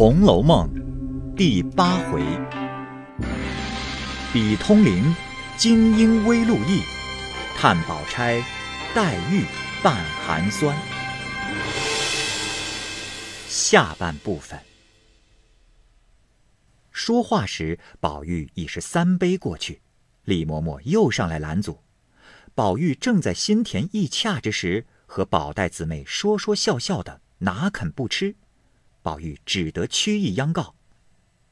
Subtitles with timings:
[0.00, 0.66] 红楼梦》
[1.34, 2.22] 第八回：
[4.32, 5.14] 比通灵，
[5.58, 6.80] 金鹰微露意；
[7.54, 8.42] 探宝钗，
[8.94, 9.44] 黛玉
[9.82, 10.74] 半寒酸。
[13.46, 14.58] 下半部分。
[16.90, 19.82] 说话时，宝玉已是三杯过去，
[20.24, 21.82] 李嬷嬷又上来拦阻。
[22.54, 28.36] 宝玉正在心田意洽之时，和宝黛姊妹说说笑笑的，哪肯不吃？
[29.02, 30.74] 宝玉只得屈意央告：“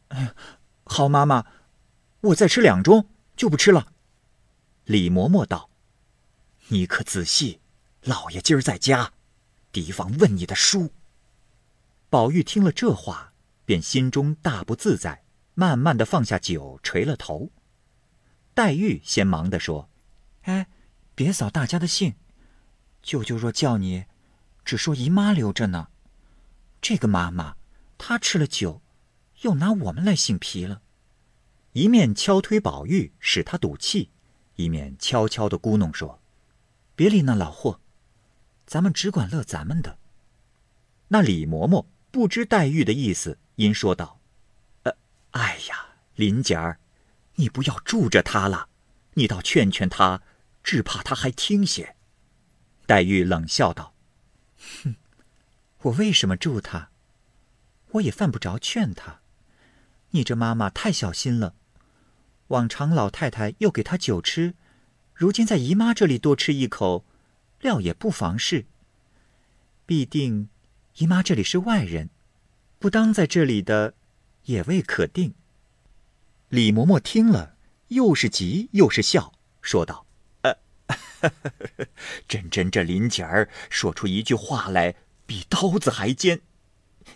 [0.08, 0.34] 哎呀，
[0.84, 1.46] 好妈妈，
[2.20, 3.06] 我再吃两盅
[3.36, 3.92] 就不吃了。”
[4.84, 5.70] 李嬷嬷道
[6.68, 7.60] ：“你可仔细，
[8.02, 9.12] 老爷今儿在家，
[9.72, 10.92] 提防问你的书。”
[12.10, 13.32] 宝玉听了这话，
[13.64, 17.50] 便心中大不自在，慢慢的放下酒，垂了头。
[18.54, 19.90] 黛玉先忙的说
[20.44, 20.68] ：“哎，
[21.14, 22.14] 别扫大家的兴，
[23.02, 24.06] 舅舅若叫你，
[24.64, 25.88] 只说姨妈留着呢。”
[26.80, 27.56] 这个妈妈，
[27.96, 28.80] 她吃了酒，
[29.42, 30.82] 又拿我们来性皮了。
[31.72, 34.10] 一面敲推宝玉，使他赌气，
[34.56, 36.20] 一面悄悄的咕哝说
[36.96, 37.80] ：“别理那老货，
[38.66, 39.98] 咱们只管乐咱们的。”
[41.08, 44.20] 那李嬷嬷不知黛玉的意思，因说道
[44.84, 44.96] ：“呃，
[45.32, 46.80] 哎呀，林姐儿，
[47.34, 48.68] 你不要住着他了，
[49.14, 50.22] 你倒劝劝他，
[50.64, 51.94] 只怕他还听些。”
[52.86, 53.94] 黛玉冷笑道
[54.82, 54.96] ：“哼。”
[55.82, 56.90] 我为什么助他？
[57.92, 59.20] 我也犯不着劝他。
[60.10, 61.54] 你这妈妈太小心了。
[62.48, 64.54] 往常老太太又给他酒吃，
[65.14, 67.04] 如今在姨妈这里多吃一口，
[67.60, 68.66] 料也不妨事。
[69.84, 70.48] 必定
[70.96, 72.08] 姨妈这里是外人，
[72.78, 73.94] 不当在这里的，
[74.44, 75.34] 也未可定。
[76.48, 77.54] 李嬷嬷听了，
[77.88, 80.06] 又是急又是笑，说道
[80.42, 80.56] ：“呃，
[82.26, 84.94] 真真这林姐儿说出一句话来。”
[85.28, 86.40] 比刀子还尖，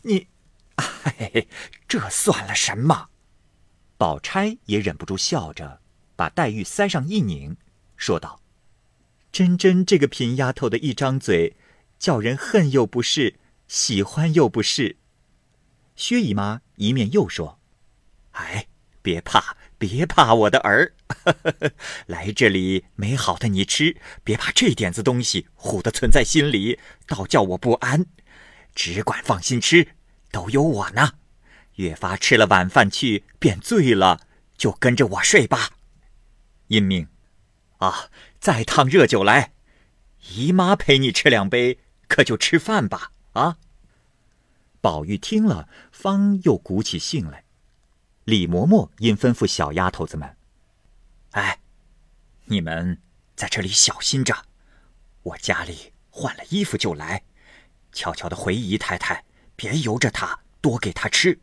[0.02, 0.28] 你，
[0.76, 1.46] 哎，
[1.88, 3.08] 这算了什么？
[3.96, 5.80] 宝钗也忍不住笑着，
[6.14, 7.56] 把黛玉腮上一拧，
[7.96, 8.42] 说道
[9.32, 11.56] ：“真真这个贫丫头的一张嘴，
[11.98, 14.98] 叫人恨又不是，喜欢又不是。”
[15.96, 17.58] 薛姨妈一面又说
[18.32, 18.66] ：“哎，
[19.00, 20.92] 别怕，别怕，我的儿，
[22.06, 28.06] 来这里没好的你吃，别把这点子东西唬得存在心里，倒叫我不安。
[28.74, 29.88] 只管放心吃，
[30.30, 31.12] 都有我呢。
[31.76, 34.20] 越发吃了晚饭去，便醉了，
[34.56, 35.70] 就跟着我睡吧。
[36.68, 37.08] 因命，
[37.78, 39.52] 啊，再烫热酒来，
[40.30, 41.78] 姨妈陪你吃两杯，
[42.08, 43.12] 可就吃饭吧。
[43.32, 43.58] 啊。
[44.80, 47.44] 宝玉听了，方又鼓起兴来。
[48.24, 50.36] 李嬷嬷因吩咐小丫头子们
[51.32, 51.58] ：“哎，
[52.46, 53.00] 你们
[53.34, 54.44] 在这里小心着，
[55.22, 57.22] 我家里换了衣服就来，
[57.92, 59.24] 悄悄的回姨太太，
[59.56, 61.40] 别由着她，多给她吃。”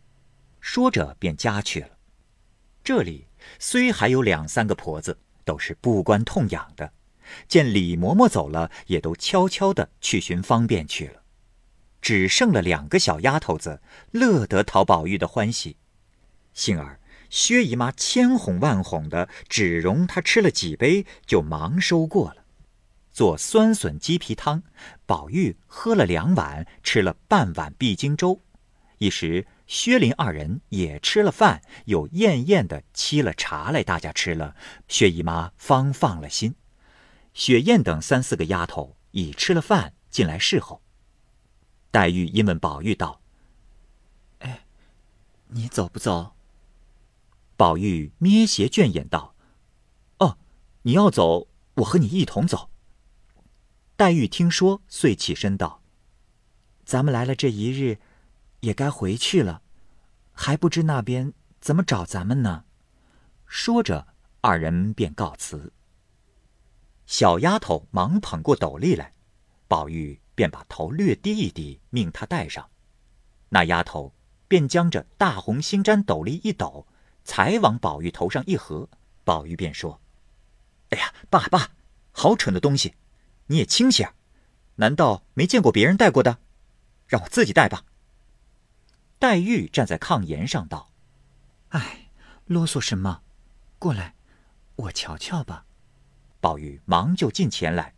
[0.62, 1.98] 说着便家去了。
[2.84, 6.94] 这里虽还有两三个婆子，都是不关痛痒的，
[7.48, 11.24] 见李嬷嬷走了，也都悄悄的去寻方便去了。
[12.02, 15.78] 只剩了两个小丫头子，乐得讨宝玉的欢喜。
[16.54, 17.00] 幸而
[17.30, 22.46] 薛姨妈千哄万哄的，只容她吃了几杯，就忙收过了。
[23.12, 24.64] 做酸笋鸡皮汤，
[25.06, 28.42] 宝玉喝了两碗，吃了半碗碧筋粥。
[28.98, 34.56] 一时薛林二人也吃了饭，又艳艳的沏了茶来，大家吃了，
[34.88, 36.56] 薛姨妈方放了心。
[37.34, 40.82] 雪雁等三四个丫头已吃了饭，进来侍候。
[41.92, 43.22] 黛玉因问宝玉道
[44.40, 44.66] ：“哎，
[45.48, 46.34] 你走不走？”
[47.60, 49.36] 宝玉咩斜倦眼道
[50.20, 50.38] ：“哦，
[50.84, 52.70] 你要走，我和你一同走。”
[53.98, 55.82] 黛玉听说，遂起身道
[56.88, 58.00] ：“咱们来了这一日，
[58.62, 59.62] 也该回去了，
[60.32, 62.64] 还不知那边怎么找咱们呢。”
[63.46, 64.08] 说着，
[64.40, 65.74] 二人便告辞。
[67.08, 69.14] 小丫头忙捧过斗笠来，
[69.68, 72.70] 宝玉便把头略低一低，命她戴上。
[73.50, 74.14] 那丫头
[74.48, 76.88] 便将这大红星毡斗笠一抖。
[77.24, 78.90] 才往宝玉头上一合，
[79.24, 80.02] 宝玉便说
[80.90, 81.72] ：“哎呀，爸爸，
[82.12, 82.96] 好蠢的东西！
[83.48, 84.08] 你也清醒，
[84.76, 86.40] 难道没见过别人戴过的？
[87.08, 87.86] 让我自己戴吧。”
[89.20, 90.92] 黛玉站在炕沿上道
[91.70, 92.10] ：“哎，
[92.46, 93.22] 啰嗦什么？
[93.78, 94.16] 过来，
[94.76, 95.66] 我瞧瞧吧。”
[96.42, 97.94] 宝玉忙就近前来，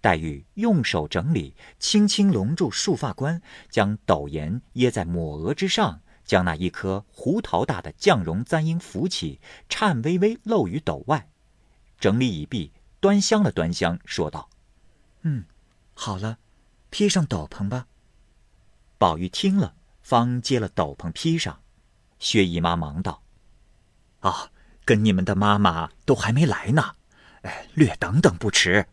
[0.00, 3.40] 黛玉用手整理，轻轻拢住束发冠，
[3.70, 6.00] 将斗沿掖在抹额之上。
[6.24, 11.28] 将那一颗胡桃大的绛绒簪缨扶起，颤巍巍露于斗外。
[12.00, 14.48] 整理已毕，端详了端详，说道
[15.22, 15.44] ：“嗯，
[15.94, 16.38] 好了，
[16.90, 17.86] 披上斗篷吧。”
[18.98, 21.60] 宝玉听了，方接了斗篷披上。
[22.18, 23.22] 薛姨妈忙道
[24.20, 24.50] ：“啊，
[24.84, 26.94] 跟你们的妈妈都还没来呢，
[27.42, 28.86] 哎，略等等不迟。”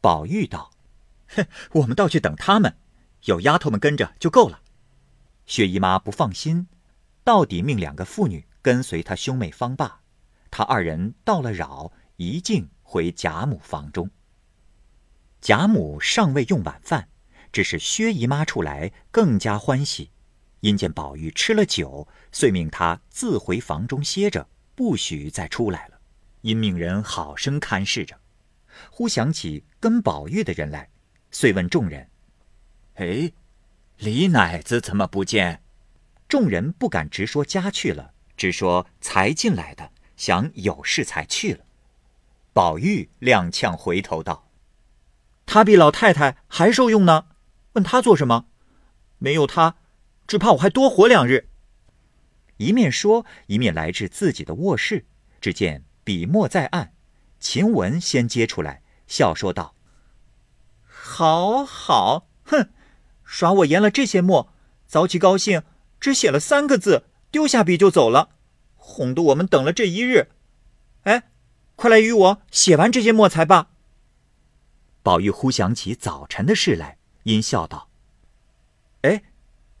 [0.00, 0.72] 宝玉道
[1.36, 2.76] ：“哼，我们倒去等他们，
[3.24, 4.60] 有丫头们跟着就够了。”
[5.46, 6.66] 薛姨妈不放心，
[7.22, 10.00] 到底命两个妇女跟随她兄妹方罢。
[10.50, 14.08] 他二人到了扰，一径回贾母房中。
[15.40, 17.08] 贾母尚未用晚饭，
[17.52, 20.10] 只是薛姨妈出来更加欢喜，
[20.60, 26.00] 因见宝玉吃了酒，遂命他自回房中歇着，不许再出来了。
[26.42, 28.18] 因命人好生看视着。
[28.90, 30.88] 忽想起跟宝玉的人来，
[31.30, 32.08] 遂问众人
[32.94, 33.32] ：“哎，
[33.98, 35.62] 李奶子怎么不见？”
[36.28, 39.90] 众人不敢直说家去了，只说才进来的。
[40.16, 41.64] 想有事才去了，
[42.52, 44.48] 宝玉踉跄回头道
[45.44, 47.26] ：“他比老太太还受用呢，
[47.72, 48.46] 问他做什么？
[49.18, 49.74] 没有他，
[50.28, 51.48] 只怕我还多活两日。”
[52.58, 55.04] 一面说，一面来至自己的卧室，
[55.40, 56.94] 只见笔墨在案，
[57.40, 59.74] 晴雯先接出来，笑说道
[60.86, 62.70] ：“好好，哼，
[63.24, 64.52] 耍我研了这些墨，
[64.86, 65.62] 早起高兴，
[65.98, 68.30] 只写了三个字，丢下笔就走了。”
[68.86, 70.28] 哄得我们等了这一日，
[71.04, 71.30] 哎，
[71.74, 73.70] 快来与我写完这些墨才罢。
[75.02, 77.88] 宝玉忽想起早晨的事来，因笑道
[79.00, 79.22] ：“哎，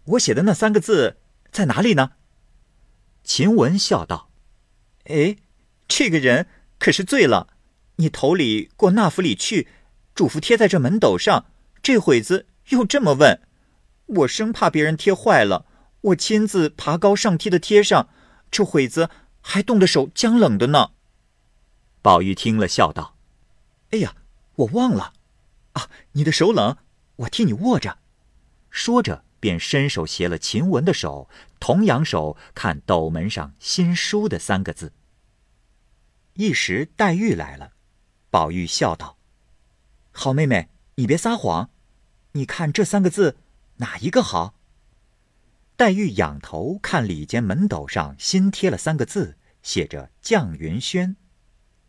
[0.04, 1.18] 我写的那三个字
[1.52, 2.12] 在哪里呢？”
[3.22, 4.30] 秦雯笑道
[5.04, 5.36] ：“哎，
[5.86, 6.46] 这个人
[6.78, 7.48] 可是醉了。
[7.96, 9.68] 你头里过那府里去，
[10.14, 11.44] 嘱咐贴在这门斗上，
[11.82, 13.40] 这会子又这么问，
[14.06, 15.66] 我生怕别人贴坏了，
[16.00, 18.08] 我亲自爬高上梯的贴上。”
[18.50, 20.92] 这会子还冻得手僵冷的呢。
[22.00, 23.16] 宝玉听了，笑道
[23.90, 24.14] ：“哎呀，
[24.54, 25.12] 我忘了，
[25.72, 26.76] 啊，你的手冷，
[27.16, 27.98] 我替你握着。”
[28.70, 31.28] 说着，便伸手携了晴雯的手，
[31.58, 34.92] 同扬手看斗门上新书的三个字。
[36.34, 37.72] 一时黛玉来了，
[38.30, 39.16] 宝玉笑道
[40.12, 41.70] ：“好妹妹，你别撒谎，
[42.34, 43.36] 你看这三个字
[43.76, 44.54] 哪一个好？”
[45.76, 51.16] 黛玉仰头看里间门斗上新贴了三个字，写着“绛云轩”。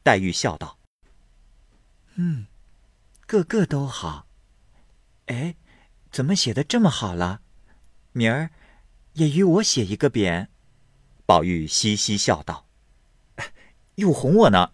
[0.01, 0.79] 黛玉笑道
[2.15, 2.47] ：“嗯，
[3.27, 4.27] 个个都好。
[5.27, 5.55] 哎，
[6.11, 7.41] 怎么写的这么好了？
[8.11, 8.49] 明儿
[9.13, 10.47] 也与我写一个匾。”
[11.27, 12.67] 宝玉嘻嘻笑道
[13.95, 14.73] ：“又哄我呢。”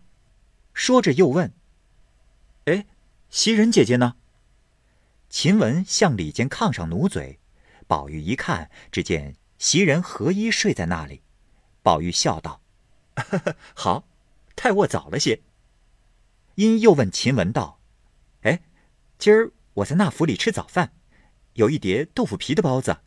[0.73, 1.53] 说着又问
[2.65, 2.85] ：“哎，
[3.29, 4.15] 袭人姐姐呢？”
[5.31, 7.39] 秦雯向里间炕上努嘴。
[7.87, 11.23] 宝玉一看，只见袭人合衣睡在那里。
[11.81, 12.61] 宝玉笑道
[13.73, 14.03] ：“好，
[14.57, 15.41] 太卧早了些。”
[16.55, 17.79] 因又问秦雯道
[18.43, 18.61] ：“哎，
[19.17, 20.91] 今儿我在那府里吃早饭，
[21.53, 22.97] 有一碟豆腐皮的包子，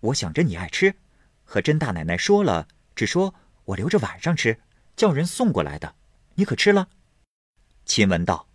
[0.00, 0.96] 我想着你爱吃，
[1.44, 2.66] 和甄大奶奶说了，
[2.96, 3.34] 只说
[3.66, 4.60] 我留着晚上吃，
[4.96, 5.94] 叫人送过来的，
[6.34, 6.88] 你可吃了？”
[7.86, 8.48] 秦雯道：“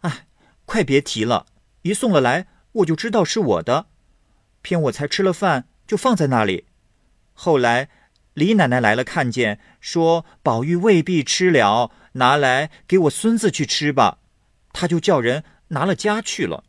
[0.00, 0.26] 哎，
[0.64, 1.46] 快别提了，
[1.82, 3.86] 一送了来，我就知道是我的。”
[4.62, 6.66] 偏我才吃了饭，就放在那里。
[7.34, 7.90] 后来
[8.32, 14.18] 李奶奶来了，看见说宝玉未必吃了，拿来给我孙子去吃吧。
[14.72, 16.64] 他就叫人拿了家去了。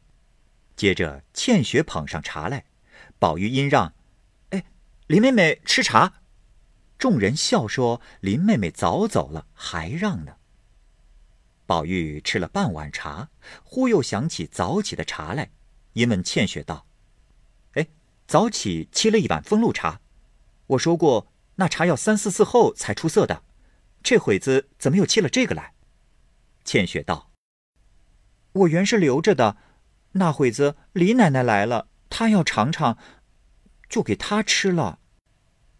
[0.76, 2.66] 接着倩雪捧上茶来，
[3.18, 3.94] 宝玉因让
[4.52, 4.66] ：“哎，
[5.08, 6.16] 林妹妹吃茶。”
[7.00, 10.36] 众人笑说：“林妹妹早走了，还让呢。”
[11.66, 13.30] 宝玉吃了半碗茶，
[13.64, 15.50] 忽又想起早起的茶来，
[15.96, 16.86] 因问倩雪道。
[17.74, 17.88] 哎
[18.28, 20.00] 早起沏了一碗风露茶，
[20.68, 23.44] 我说过那茶要三四次后才出色的，
[24.04, 25.74] 这会子怎么又沏了这个来？
[26.64, 27.32] 倩雪道
[28.54, 29.58] ：“我原是留着的，
[30.14, 32.98] 那会子李奶奶来了，她要尝尝，
[33.88, 35.00] 就给她吃了。”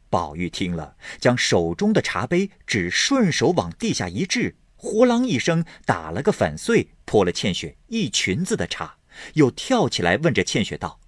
[0.10, 8.98] 宝玉听了，将手中的茶杯只顺手往地下一掷，呼啷一声打了个粉碎，泼了倩雪一裙子的茶，
[9.34, 11.00] 又跳起来问着倩雪道。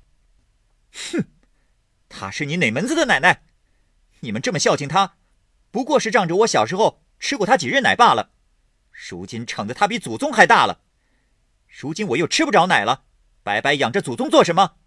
[0.92, 1.26] 哼，
[2.10, 3.44] 她是你哪门子的奶奶？
[4.22, 5.18] 你们这么孝敬她，
[5.72, 8.32] 不过是仗着我小时候吃过她几日奶罢了。
[8.92, 10.82] 如今宠得她比祖宗还大了，
[11.68, 13.06] 如今我又吃不着奶了，
[13.44, 14.78] 白白养着祖宗做什么？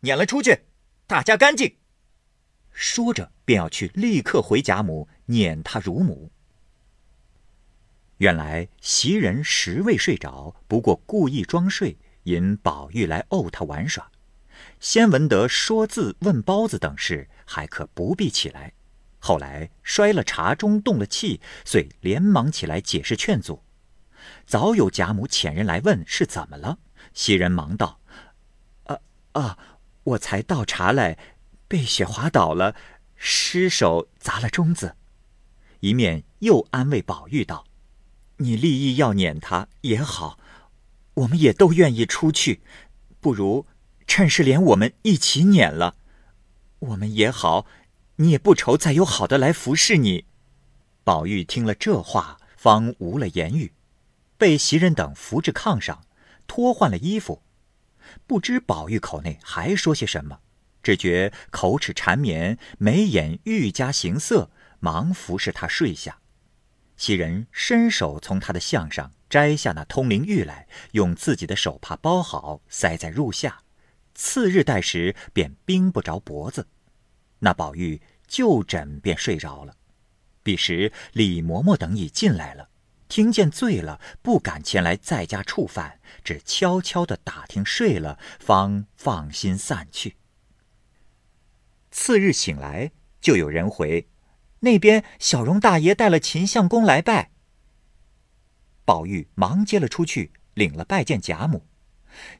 [0.00, 0.64] 撵了出去，
[1.06, 1.76] 大家干净。
[2.72, 6.32] 说着便要去，立刻回贾母撵她乳母。
[8.18, 14.10] 原来袭人实未睡着，不过故意装睡，引宝玉来怄他玩耍。
[14.80, 18.72] 先闻得说字、问包子等事，还可不必起来。
[19.18, 23.62] 后来摔了茶盅，动了气，遂连忙起来解释劝阻。
[24.46, 26.78] 早有贾母遣人来问是怎么了，
[27.12, 28.00] 袭人忙道
[28.84, 28.98] ：“啊
[29.32, 29.58] 啊，
[30.04, 31.18] 我才倒茶来，
[31.66, 32.76] 被雪滑倒了，
[33.16, 34.96] 失手砸了钟子。
[35.80, 37.64] 一面又安慰宝玉道
[38.38, 40.38] ：“你立意要撵他也好，
[41.14, 42.60] 我们也都愿意出去，
[43.20, 43.66] 不如
[44.06, 45.96] 趁势连我们一起撵了，
[46.80, 47.66] 我们也好，
[48.16, 50.26] 你也不愁再有好的来服侍你。”
[51.04, 53.72] 宝玉听了这话，方无了言语，
[54.38, 56.04] 被袭人等扶至炕上，
[56.46, 57.42] 脱换了衣服。
[58.26, 60.40] 不知宝玉口内还说些什么，
[60.82, 64.50] 只觉口齿缠绵，眉眼愈加形色。
[64.80, 66.18] 忙服侍他睡下，
[66.96, 73.62] 袭人伸手从他的项上摘下那通灵玉来，用自己的手帕包好，塞在褥下。
[74.14, 76.68] 次日待时，便冰不着脖子。
[77.40, 79.74] 那宝玉就枕便睡着了。
[80.42, 82.68] 彼时李嬷嬷等已进来了，
[83.08, 90.16] 听见醉了，不敢前来在家触犯，只悄悄的打听睡了，方放心散去。
[91.90, 94.06] 次日醒来，就有人回。
[94.64, 97.30] 那边小荣大爷带了秦相公来拜。
[98.84, 101.66] 宝玉忙接了出去，领了拜见贾母。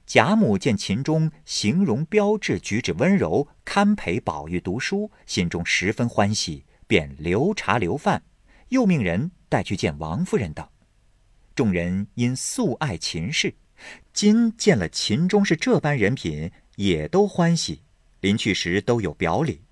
[0.06, 8.22] 贾母见秦钟形容标致，举止温柔，堪陪宝玉读书，心中十分欢喜，便留茶留饭，
[8.68, 10.66] 又命人带去见王夫人等。
[11.54, 13.54] 众人因素爱秦氏，
[14.12, 17.82] 今见了秦钟是这般人品，也都欢喜。
[18.20, 19.63] 临去时都有表礼。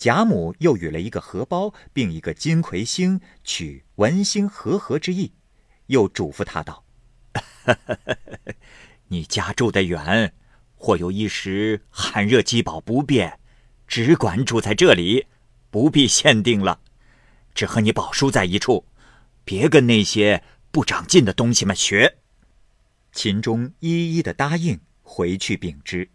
[0.00, 5.34] 贾母又与了一个荷包，并一个金魁星，取文星和合之意，
[5.88, 6.86] 又嘱咐他道
[9.08, 10.32] ：“你家住得远，
[10.74, 13.38] 或有一时寒热饥饱不便，
[13.86, 15.26] 只管住在这里，
[15.70, 16.80] 不必限定了。
[17.54, 18.86] 只和你宝叔在一处，
[19.44, 22.16] 别跟那些不长进的东西们学。”
[23.12, 26.08] 秦钟一一的答应，回去禀知。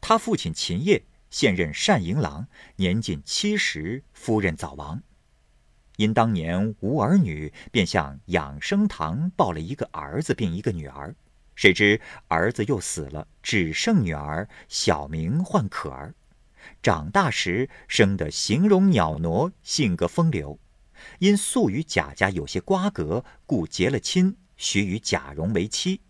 [0.00, 1.04] 他父亲秦业。
[1.34, 5.02] 现任单银郎，年近七十，夫人早亡。
[5.96, 11.12] 因当年无儿女，便向养生堂抱了一个儿子，并一个女儿。
[11.56, 16.14] 谁知儿子又死了，只剩女儿，小名唤可儿。
[16.80, 20.56] 长大时生得形容袅娜，性格风流。
[21.18, 26.00] 因素与贾家有些瓜葛，故结了亲，许与贾蓉为妻。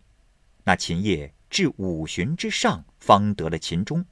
[0.65, 4.05] 那秦业至五旬之上，方得了秦钟。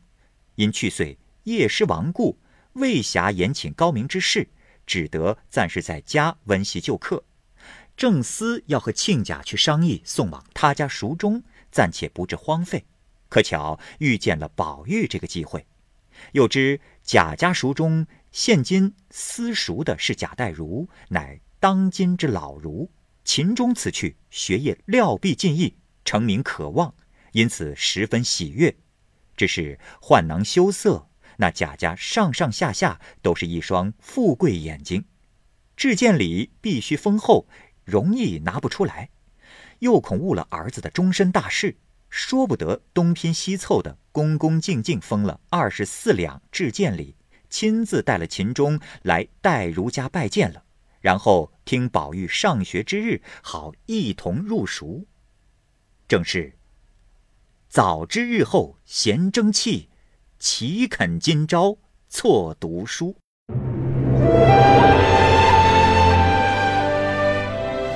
[0.57, 2.39] 因去岁叶师亡故，
[2.75, 4.49] 未暇延请高明之事，
[4.87, 7.25] 只得暂时在家温习旧课。
[7.97, 12.85] 正思要和亲家去商议送往他家塾中，暂且不致荒废。
[13.29, 15.67] 可巧遇见了宝玉这个机会，
[16.33, 22.91] 又知贾家塾中现今私塾的是贾代儒，乃当今之老儒。
[23.25, 26.95] 秦钟此去学业料必尽意，成名可望，
[27.33, 28.75] 因此十分喜悦。
[29.37, 31.09] 只是换囊羞涩，
[31.39, 35.05] 那贾家上上下下都是一双富贵眼睛，
[35.77, 37.47] 致见礼必须丰厚，
[37.85, 39.11] 容易拿不出来，
[39.81, 41.77] 又恐误了儿子的终身大事，
[42.09, 47.17] 说不得东拼西凑的，恭恭敬敬封了二十四两致见礼，
[47.49, 50.65] 亲自带了秦钟来代儒家拜见了，
[51.01, 55.07] 然后听宝玉上学之日，好一同入塾。
[56.07, 56.55] 正是。
[57.73, 59.89] 早知日后闲争气，
[60.39, 63.17] 岂肯今朝错读书？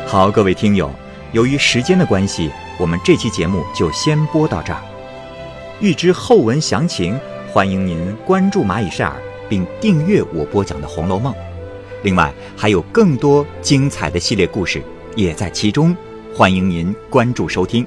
[0.07, 0.91] 好，各位听友，
[1.33, 4.83] 由于时间的关系，我们这期节目就先播到这儿。
[5.83, 7.21] 欲知后文详情，
[7.53, 11.31] 欢迎您关注蚂蚁晒尔，并订阅我播讲的《红楼梦》。
[12.03, 14.83] 另外，还有更多精彩的系列故事
[15.15, 15.95] 也在其中，
[16.35, 17.87] 欢迎您关注收听。